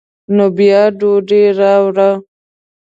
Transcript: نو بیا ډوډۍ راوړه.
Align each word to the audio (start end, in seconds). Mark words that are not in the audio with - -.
نو 0.35 0.45
بیا 0.57 0.81
ډوډۍ 0.99 1.43
راوړه. 1.59 2.09